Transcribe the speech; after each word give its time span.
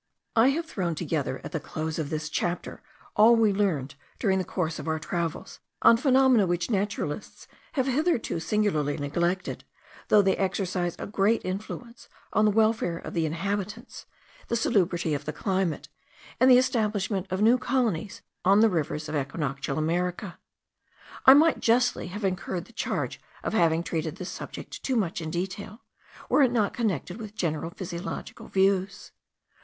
I 0.35 0.47
have 0.47 0.65
thrown 0.65 0.95
together 0.95 1.39
at 1.43 1.51
the 1.51 1.59
close 1.59 1.99
of 1.99 2.09
this 2.09 2.27
chapter 2.27 2.81
all 3.15 3.35
we 3.35 3.53
learned 3.53 3.93
during 4.17 4.39
the 4.39 4.43
course 4.43 4.79
of 4.79 4.87
our 4.87 4.97
travels 4.97 5.59
on 5.83 5.95
phenomena 5.95 6.47
which 6.47 6.71
naturalists 6.71 7.47
have 7.73 7.85
hitherto 7.85 8.39
singularly 8.39 8.97
neglected, 8.97 9.63
though 10.07 10.23
they 10.23 10.35
exercise 10.37 10.95
a 10.97 11.05
great 11.05 11.45
influence 11.45 12.09
on 12.33 12.45
the 12.45 12.49
welfare 12.49 12.97
of 12.97 13.13
the 13.13 13.27
inhabitants, 13.27 14.07
the 14.47 14.55
salubrity 14.55 15.13
of 15.13 15.25
the 15.25 15.31
climate, 15.33 15.87
and 16.39 16.49
the 16.49 16.57
establishment 16.57 17.27
of 17.29 17.43
new 17.43 17.59
colonies 17.59 18.23
on 18.43 18.61
the 18.61 18.69
rivers 18.71 19.07
of 19.07 19.15
equinoctial 19.15 19.77
America. 19.77 20.39
I 21.27 21.35
might 21.35 21.59
justly 21.59 22.07
have 22.07 22.25
incurred 22.25 22.65
the 22.65 22.73
charge 22.73 23.21
of 23.43 23.53
having 23.53 23.83
treated 23.83 24.15
this 24.15 24.29
subject 24.31 24.81
too 24.81 24.95
much 24.95 25.21
in 25.21 25.29
detail, 25.29 25.83
were 26.27 26.41
it 26.41 26.51
not 26.51 26.73
connected 26.73 27.17
with 27.17 27.35
general 27.35 27.69
physiological 27.69 28.47
views. 28.47 29.11